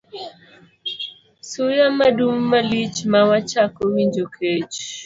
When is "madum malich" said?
1.99-2.97